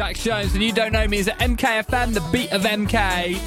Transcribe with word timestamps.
Jax 0.00 0.24
Jones, 0.24 0.54
and 0.54 0.62
you 0.62 0.72
don't 0.72 0.92
know 0.92 1.06
me 1.06 1.18
is 1.18 1.28
at 1.28 1.38
MKFM, 1.40 2.14
the 2.14 2.26
beat 2.32 2.50
of 2.52 2.62
MK. 2.62 3.38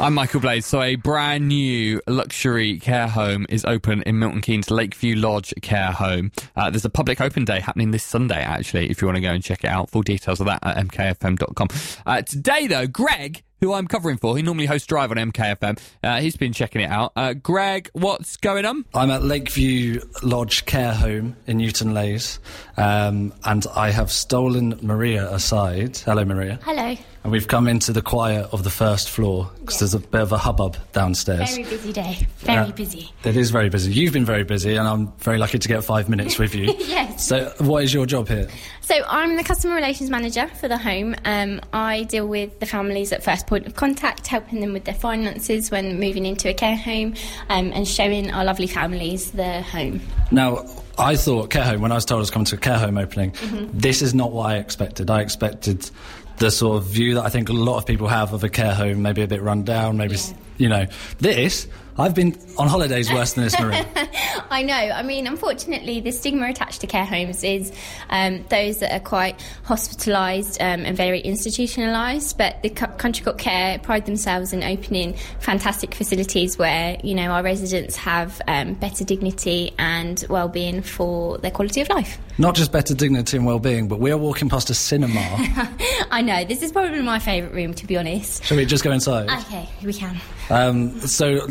I'm 0.00 0.14
Michael 0.14 0.40
Blade. 0.40 0.64
So, 0.64 0.82
a 0.82 0.96
brand 0.96 1.46
new 1.46 2.00
luxury 2.08 2.80
care 2.80 3.06
home 3.06 3.46
is 3.48 3.64
open 3.64 4.02
in 4.02 4.18
Milton 4.18 4.40
Keynes 4.40 4.68
Lakeview 4.68 5.14
Lodge 5.14 5.54
Care 5.62 5.92
Home. 5.92 6.32
Uh, 6.56 6.70
there's 6.70 6.84
a 6.84 6.90
public 6.90 7.20
open 7.20 7.44
day 7.44 7.60
happening 7.60 7.92
this 7.92 8.02
Sunday, 8.02 8.42
actually, 8.42 8.90
if 8.90 9.00
you 9.00 9.06
want 9.06 9.14
to 9.14 9.20
go 9.20 9.30
and 9.30 9.44
check 9.44 9.62
it 9.62 9.68
out. 9.68 9.90
Full 9.90 10.02
details 10.02 10.40
of 10.40 10.46
that 10.46 10.58
at 10.64 10.76
mkfm.com. 10.88 11.68
Uh, 12.04 12.22
today, 12.22 12.66
though, 12.66 12.88
Greg 12.88 13.44
who 13.60 13.72
I'm 13.72 13.86
covering 13.86 14.16
for. 14.16 14.36
He 14.36 14.42
normally 14.42 14.66
hosts 14.66 14.86
Drive 14.86 15.10
on 15.10 15.16
MKFM. 15.16 15.78
Uh, 16.02 16.20
he's 16.20 16.36
been 16.36 16.52
checking 16.52 16.80
it 16.80 16.90
out. 16.90 17.12
Uh, 17.16 17.34
Greg, 17.34 17.90
what's 17.92 18.36
going 18.36 18.64
on? 18.64 18.84
I'm 18.94 19.10
at 19.10 19.22
Lakeview 19.22 20.00
Lodge 20.22 20.66
Care 20.66 20.94
Home 20.94 21.36
in 21.46 21.58
Newton 21.58 21.94
Leys, 21.94 22.40
um, 22.76 23.32
and 23.44 23.66
I 23.74 23.90
have 23.90 24.10
stolen 24.10 24.78
Maria 24.82 25.30
aside. 25.30 25.96
Hello, 25.98 26.24
Maria. 26.24 26.58
Hello. 26.64 26.96
And 27.22 27.32
we've 27.32 27.48
come 27.48 27.68
into 27.68 27.92
the 27.92 28.00
quiet 28.00 28.48
of 28.52 28.64
the 28.64 28.70
first 28.70 29.10
floor 29.10 29.50
because 29.60 29.78
there's 29.78 29.94
a 29.94 29.98
bit 29.98 30.22
of 30.22 30.32
a 30.32 30.38
hubbub 30.38 30.76
downstairs. 30.92 31.50
Very 31.50 31.68
busy 31.68 31.92
day. 31.92 32.26
Very 32.38 32.68
uh, 32.68 32.72
busy. 32.72 33.12
It 33.24 33.36
is 33.36 33.50
very 33.50 33.68
busy. 33.68 33.92
You've 33.92 34.14
been 34.14 34.24
very 34.24 34.42
busy, 34.42 34.76
and 34.76 34.88
I'm 34.88 35.12
very 35.18 35.36
lucky 35.36 35.58
to 35.58 35.68
get 35.68 35.84
five 35.84 36.08
minutes 36.08 36.38
with 36.38 36.54
you. 36.54 36.64
yes. 36.78 37.26
So, 37.26 37.52
what 37.58 37.84
is 37.84 37.92
your 37.92 38.06
job 38.06 38.28
here? 38.28 38.48
So, 38.80 38.94
I'm 39.06 39.36
the 39.36 39.44
customer 39.44 39.74
relations 39.74 40.08
manager 40.08 40.48
for 40.60 40.68
the 40.68 40.78
home. 40.78 41.14
Um, 41.26 41.60
I 41.74 42.04
deal 42.04 42.26
with 42.26 42.58
the 42.58 42.66
families 42.66 43.12
at 43.12 43.22
first 43.22 43.46
point 43.46 43.66
of 43.66 43.74
contact, 43.74 44.26
helping 44.26 44.60
them 44.60 44.72
with 44.72 44.84
their 44.84 44.94
finances 44.94 45.70
when 45.70 46.00
moving 46.00 46.24
into 46.24 46.48
a 46.48 46.54
care 46.54 46.76
home, 46.76 47.14
um, 47.50 47.70
and 47.72 47.86
showing 47.86 48.32
our 48.32 48.44
lovely 48.46 48.66
families 48.66 49.32
the 49.32 49.60
home. 49.60 50.00
Now, 50.30 50.64
I 51.00 51.16
thought 51.16 51.50
care 51.50 51.64
home 51.64 51.80
when 51.80 51.92
I 51.92 51.96
was 51.96 52.04
told 52.04 52.18
I 52.18 52.20
was 52.20 52.30
coming 52.30 52.46
to 52.46 52.56
a 52.56 52.58
care 52.58 52.78
home 52.78 52.98
opening. 52.98 53.32
Mm-hmm. 53.32 53.78
This 53.78 54.02
is 54.02 54.14
not 54.14 54.32
what 54.32 54.50
I 54.50 54.56
expected. 54.56 55.10
I 55.10 55.20
expected 55.20 55.90
the 56.38 56.50
sort 56.50 56.78
of 56.78 56.84
view 56.84 57.14
that 57.14 57.24
I 57.24 57.28
think 57.28 57.48
a 57.48 57.52
lot 57.52 57.78
of 57.78 57.86
people 57.86 58.08
have 58.08 58.32
of 58.32 58.44
a 58.44 58.48
care 58.48 58.74
home, 58.74 59.02
maybe 59.02 59.22
a 59.22 59.26
bit 59.26 59.42
run 59.42 59.62
down, 59.62 59.96
maybe, 59.96 60.16
yeah. 60.16 60.34
You 60.60 60.68
know. 60.68 60.86
This, 61.18 61.66
I've 61.98 62.14
been 62.14 62.38
on 62.56 62.68
holidays 62.68 63.12
worse 63.12 63.34
than 63.34 63.44
this, 63.44 63.58
Marie. 63.60 63.76
I 64.50 64.62
know. 64.62 64.74
I 64.74 65.02
mean, 65.02 65.26
unfortunately, 65.26 66.00
the 66.00 66.12
stigma 66.12 66.48
attached 66.48 66.80
to 66.80 66.86
care 66.86 67.04
homes 67.04 67.44
is 67.44 67.72
um, 68.08 68.44
those 68.48 68.78
that 68.78 68.92
are 68.92 69.00
quite 69.00 69.38
hospitalised 69.66 70.60
um, 70.60 70.84
and 70.84 70.96
very 70.96 71.22
institutionalised. 71.22 72.38
But 72.38 72.62
the 72.62 72.70
Country 72.70 73.24
Court 73.24 73.38
Care 73.38 73.78
pride 73.80 74.06
themselves 74.06 74.52
in 74.52 74.62
opening 74.62 75.14
fantastic 75.40 75.94
facilities 75.94 76.56
where 76.56 76.96
you 77.02 77.14
know 77.14 77.30
our 77.30 77.42
residents 77.42 77.96
have 77.96 78.40
um, 78.48 78.74
better 78.74 79.04
dignity 79.04 79.72
and 79.78 80.24
well-being 80.28 80.82
for 80.82 81.38
their 81.38 81.50
quality 81.50 81.80
of 81.80 81.88
life. 81.90 82.18
Not 82.38 82.54
just 82.54 82.72
better 82.72 82.94
dignity 82.94 83.36
and 83.36 83.44
well-being, 83.44 83.88
but 83.88 84.00
we 84.00 84.10
are 84.10 84.16
walking 84.16 84.48
past 84.48 84.70
a 84.70 84.74
cinema. 84.74 85.20
I 86.10 86.22
know. 86.22 86.44
This 86.44 86.62
is 86.62 86.72
probably 86.72 87.02
my 87.02 87.18
favourite 87.18 87.54
room, 87.54 87.74
to 87.74 87.86
be 87.86 87.98
honest. 87.98 88.44
Shall 88.44 88.56
we 88.56 88.64
just 88.64 88.82
go 88.82 88.92
inside? 88.92 89.28
Okay, 89.28 89.68
we 89.82 89.92
can. 89.92 90.18
Um, 90.50 90.98
so 91.00 91.46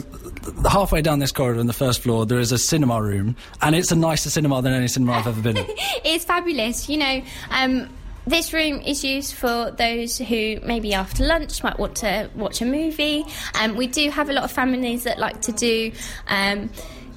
halfway 0.69 1.01
down 1.01 1.19
this 1.19 1.31
corridor 1.31 1.59
on 1.59 1.67
the 1.67 1.73
first 1.73 2.01
floor, 2.01 2.25
there 2.25 2.39
is 2.39 2.51
a 2.51 2.57
cinema 2.57 3.01
room, 3.01 3.35
and 3.61 3.75
it's 3.75 3.91
a 3.91 3.95
nicer 3.95 4.29
cinema 4.29 4.61
than 4.61 4.73
any 4.73 4.87
cinema 4.87 5.13
I've 5.13 5.27
ever 5.27 5.41
been 5.41 5.57
in. 5.57 5.65
it's 6.03 6.25
fabulous. 6.25 6.89
You 6.89 6.97
know, 6.97 7.21
um, 7.51 7.89
this 8.27 8.53
room 8.53 8.81
is 8.81 9.03
used 9.03 9.33
for 9.33 9.71
those 9.71 10.17
who 10.17 10.59
maybe 10.63 10.93
after 10.93 11.25
lunch 11.25 11.63
might 11.63 11.79
want 11.79 11.95
to 11.97 12.29
watch 12.35 12.61
a 12.61 12.65
movie. 12.65 13.25
Um, 13.59 13.75
we 13.75 13.87
do 13.87 14.09
have 14.09 14.29
a 14.29 14.33
lot 14.33 14.43
of 14.43 14.51
families 14.51 15.03
that 15.03 15.17
like 15.17 15.41
to 15.41 15.51
do. 15.51 15.91
Um, 16.27 16.69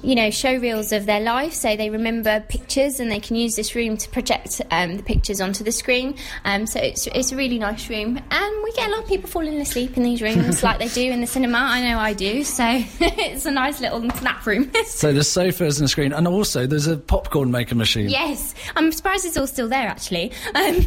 you 0.03 0.15
know, 0.15 0.29
show 0.29 0.55
reels 0.57 0.91
of 0.91 1.05
their 1.05 1.21
life, 1.21 1.53
so 1.53 1.75
they 1.75 1.89
remember 1.89 2.41
pictures 2.41 2.99
and 2.99 3.09
they 3.09 3.19
can 3.19 3.35
use 3.35 3.55
this 3.55 3.73
room 3.73 3.95
to 3.97 4.09
project 4.09 4.61
um, 4.69 4.97
the 4.97 5.03
pictures 5.03 5.39
onto 5.39 5.63
the 5.63 5.71
screen. 5.71 6.15
Um, 6.43 6.67
so 6.67 6.79
it's, 6.79 7.07
it's 7.07 7.31
a 7.31 7.35
really 7.35 7.57
nice 7.57 7.89
room, 7.89 8.19
and 8.29 8.63
we 8.63 8.71
get 8.73 8.89
a 8.89 8.91
lot 8.91 9.03
of 9.03 9.07
people 9.07 9.29
falling 9.29 9.59
asleep 9.61 9.95
in 9.95 10.03
these 10.03 10.21
rooms 10.21 10.61
like 10.63 10.79
they 10.79 10.89
do 10.89 11.11
in 11.11 11.21
the 11.21 11.27
cinema. 11.27 11.57
I 11.57 11.81
know 11.81 11.97
I 11.97 12.13
do, 12.13 12.43
so 12.43 12.65
it's 12.99 13.45
a 13.45 13.51
nice 13.51 13.79
little 13.79 14.01
nap 14.01 14.45
room. 14.45 14.71
so 14.85 15.13
there's 15.13 15.29
sofas 15.29 15.79
and 15.79 15.85
a 15.85 15.89
screen, 15.89 16.11
and 16.11 16.27
also 16.27 16.67
there's 16.67 16.87
a 16.87 16.97
popcorn 16.97 17.49
maker 17.49 17.75
machine. 17.75 18.09
Yes, 18.09 18.53
I'm 18.75 18.91
surprised 18.91 19.25
it's 19.25 19.37
all 19.37 19.47
still 19.47 19.69
there 19.69 19.87
actually. 19.87 20.31
Um, 20.53 20.85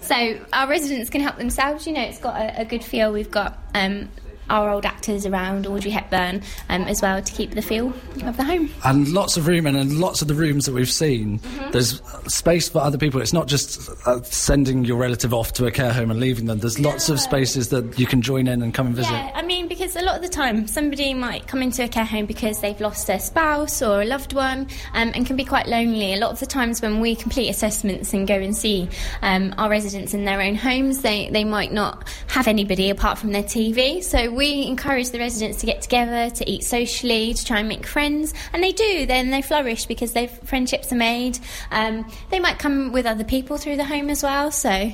so 0.00 0.40
our 0.54 0.68
residents 0.68 1.10
can 1.10 1.20
help 1.20 1.36
themselves. 1.36 1.86
You 1.86 1.92
know, 1.92 2.02
it's 2.02 2.18
got 2.18 2.40
a, 2.40 2.62
a 2.62 2.64
good 2.64 2.82
feel. 2.82 3.12
We've 3.12 3.30
got 3.30 3.58
um, 3.74 4.08
our 4.50 4.70
old 4.70 4.84
actors 4.84 5.26
around, 5.26 5.66
Audrey 5.66 5.90
Hepburn, 5.90 6.42
um, 6.68 6.82
as 6.82 7.02
well, 7.02 7.22
to 7.22 7.32
keep 7.32 7.52
the 7.52 7.62
feel 7.62 7.92
of 8.24 8.36
the 8.36 8.44
home. 8.44 8.70
And 8.84 9.08
lots 9.08 9.36
of 9.36 9.46
room, 9.46 9.66
and 9.66 9.98
lots 9.98 10.22
of 10.22 10.28
the 10.28 10.34
rooms 10.34 10.66
that 10.66 10.72
we've 10.72 10.90
seen, 10.90 11.38
mm-hmm. 11.38 11.70
there's 11.70 12.00
space 12.32 12.68
for 12.68 12.80
other 12.80 12.98
people. 12.98 13.20
It's 13.20 13.32
not 13.32 13.46
just 13.46 13.88
uh, 14.06 14.22
sending 14.22 14.84
your 14.84 14.98
relative 14.98 15.34
off 15.34 15.52
to 15.54 15.66
a 15.66 15.70
care 15.70 15.92
home 15.92 16.10
and 16.10 16.20
leaving 16.20 16.46
them. 16.46 16.58
There's 16.58 16.78
lots 16.78 17.08
of 17.08 17.20
spaces 17.20 17.68
that 17.70 17.98
you 17.98 18.06
can 18.06 18.22
join 18.22 18.46
in 18.48 18.62
and 18.62 18.72
come 18.74 18.86
and 18.86 18.96
visit. 18.96 19.12
Yeah, 19.12 19.32
I 19.34 19.42
mean, 19.42 19.68
because 19.68 19.96
a 19.96 20.02
lot 20.02 20.16
of 20.16 20.22
the 20.22 20.28
time, 20.28 20.66
somebody 20.66 21.14
might 21.14 21.46
come 21.46 21.62
into 21.62 21.84
a 21.84 21.88
care 21.88 22.04
home 22.04 22.26
because 22.26 22.60
they've 22.60 22.80
lost 22.80 23.06
their 23.06 23.20
spouse 23.20 23.82
or 23.82 24.02
a 24.02 24.04
loved 24.04 24.32
one 24.32 24.68
um, 24.94 25.12
and 25.14 25.26
can 25.26 25.36
be 25.36 25.44
quite 25.44 25.66
lonely. 25.66 26.14
A 26.14 26.18
lot 26.18 26.32
of 26.32 26.40
the 26.40 26.46
times 26.46 26.80
when 26.80 27.00
we 27.00 27.14
complete 27.14 27.48
assessments 27.48 28.12
and 28.12 28.26
go 28.26 28.34
and 28.34 28.56
see 28.56 28.88
um, 29.22 29.54
our 29.58 29.68
residents 29.68 30.14
in 30.14 30.24
their 30.24 30.40
own 30.40 30.54
homes, 30.54 31.02
they, 31.02 31.30
they 31.30 31.44
might 31.44 31.72
not 31.72 32.08
have 32.28 32.46
anybody 32.46 32.90
apart 32.90 33.18
from 33.18 33.32
their 33.32 33.42
TV. 33.42 34.02
So 34.02 34.30
we 34.38 34.66
encourage 34.66 35.10
the 35.10 35.18
residents 35.18 35.58
to 35.58 35.66
get 35.66 35.82
together, 35.82 36.30
to 36.30 36.48
eat 36.48 36.62
socially, 36.62 37.34
to 37.34 37.44
try 37.44 37.58
and 37.58 37.68
make 37.68 37.84
friends, 37.84 38.32
and 38.52 38.62
they 38.62 38.70
do. 38.70 39.04
Then 39.04 39.30
they 39.30 39.42
flourish 39.42 39.86
because 39.86 40.12
their 40.12 40.28
friendships 40.28 40.92
are 40.92 40.96
made. 40.96 41.40
Um, 41.72 42.08
they 42.30 42.38
might 42.38 42.60
come 42.60 42.92
with 42.92 43.04
other 43.04 43.24
people 43.24 43.58
through 43.58 43.76
the 43.76 43.84
home 43.84 44.08
as 44.08 44.22
well. 44.22 44.52
So, 44.52 44.92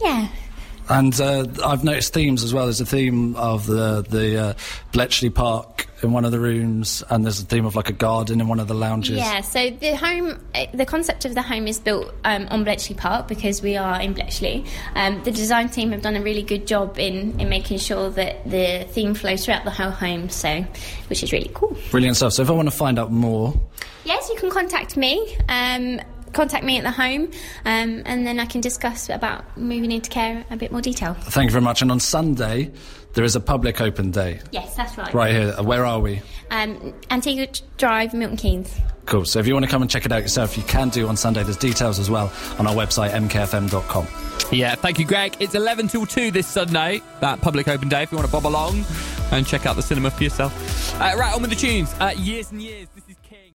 yeah. 0.00 0.28
And 0.88 1.20
uh, 1.20 1.46
I've 1.64 1.84
noticed 1.84 2.14
themes 2.14 2.44
as 2.44 2.54
well. 2.54 2.64
There's 2.64 2.80
a 2.80 2.86
theme 2.86 3.34
of 3.36 3.66
the 3.66 4.02
the 4.08 4.38
uh, 4.38 4.54
Bletchley 4.92 5.30
Park 5.30 5.88
in 6.02 6.12
one 6.12 6.24
of 6.24 6.30
the 6.30 6.38
rooms, 6.38 7.02
and 7.10 7.24
there's 7.24 7.40
a 7.40 7.44
theme 7.44 7.64
of 7.64 7.74
like 7.74 7.88
a 7.88 7.92
garden 7.92 8.40
in 8.40 8.48
one 8.48 8.60
of 8.60 8.68
the 8.68 8.74
lounges. 8.74 9.16
Yeah, 9.16 9.40
so 9.40 9.70
the 9.70 9.96
home, 9.96 10.38
the 10.74 10.86
concept 10.86 11.24
of 11.24 11.34
the 11.34 11.42
home 11.42 11.66
is 11.66 11.80
built 11.80 12.14
um, 12.24 12.46
on 12.50 12.64
Bletchley 12.64 12.94
Park 12.94 13.28
because 13.28 13.62
we 13.62 13.76
are 13.76 14.00
in 14.00 14.12
Bletchley. 14.12 14.64
Um, 14.94 15.22
the 15.24 15.30
design 15.30 15.68
team 15.68 15.90
have 15.92 16.02
done 16.02 16.16
a 16.16 16.22
really 16.22 16.42
good 16.42 16.66
job 16.66 16.98
in, 16.98 17.38
in 17.40 17.48
making 17.48 17.78
sure 17.78 18.10
that 18.10 18.48
the 18.48 18.86
theme 18.90 19.14
flows 19.14 19.44
throughout 19.44 19.64
the 19.64 19.70
whole 19.70 19.90
home, 19.90 20.28
so 20.28 20.62
which 21.08 21.22
is 21.22 21.32
really 21.32 21.50
cool. 21.54 21.76
Brilliant 21.90 22.16
stuff. 22.16 22.34
So 22.34 22.42
if 22.42 22.50
I 22.50 22.52
want 22.52 22.68
to 22.68 22.76
find 22.76 22.98
out 22.98 23.10
more, 23.10 23.58
yes, 24.04 24.28
you 24.28 24.36
can 24.36 24.50
contact 24.50 24.96
me. 24.96 25.36
Um, 25.48 26.00
contact 26.36 26.64
me 26.64 26.78
at 26.78 26.84
the 26.84 26.90
home, 26.90 27.30
um, 27.64 28.02
and 28.04 28.26
then 28.26 28.38
I 28.38 28.46
can 28.46 28.60
discuss 28.60 29.08
about 29.08 29.56
moving 29.56 29.90
into 29.90 30.10
care 30.10 30.44
a 30.50 30.56
bit 30.56 30.70
more 30.70 30.82
detail. 30.82 31.14
Thank 31.14 31.46
you 31.46 31.52
very 31.52 31.64
much. 31.64 31.82
And 31.82 31.90
on 31.90 31.98
Sunday, 31.98 32.70
there 33.14 33.24
is 33.24 33.34
a 33.34 33.40
public 33.40 33.80
open 33.80 34.10
day. 34.10 34.40
Yes, 34.52 34.76
that's 34.76 34.96
right. 34.98 35.12
Right 35.14 35.32
here. 35.32 35.52
Where 35.62 35.84
are 35.84 35.98
we? 35.98 36.20
Um, 36.50 36.94
Antigua 37.10 37.48
Drive, 37.78 38.12
Milton 38.12 38.36
Keynes. 38.36 38.78
Cool. 39.06 39.24
So 39.24 39.38
if 39.38 39.46
you 39.46 39.54
want 39.54 39.64
to 39.64 39.70
come 39.70 39.82
and 39.82 39.90
check 39.90 40.04
it 40.04 40.12
out 40.12 40.22
yourself, 40.22 40.56
you 40.56 40.64
can 40.64 40.90
do 40.90 41.08
on 41.08 41.16
Sunday. 41.16 41.42
There's 41.42 41.56
details 41.56 41.98
as 41.98 42.10
well 42.10 42.30
on 42.58 42.66
our 42.66 42.74
website, 42.74 43.10
mkfm.com. 43.10 44.06
Yeah, 44.52 44.74
thank 44.74 44.98
you, 44.98 45.06
Greg. 45.06 45.36
It's 45.40 45.54
11 45.54 45.88
till 45.88 46.06
2 46.06 46.30
this 46.30 46.46
Sunday, 46.46 47.00
that 47.20 47.40
public 47.40 47.68
open 47.68 47.88
day, 47.88 48.02
if 48.02 48.12
you 48.12 48.18
want 48.18 48.28
to 48.28 48.32
bob 48.32 48.46
along 48.46 48.84
and 49.32 49.46
check 49.46 49.66
out 49.66 49.76
the 49.76 49.82
cinema 49.82 50.10
for 50.10 50.22
yourself. 50.22 51.00
Uh, 51.00 51.14
right, 51.16 51.34
on 51.34 51.40
with 51.40 51.50
the 51.50 51.56
tunes. 51.56 51.94
Uh, 52.00 52.12
years 52.16 52.50
and 52.52 52.60
years. 52.62 52.88
This 52.94 53.04
is 53.08 53.16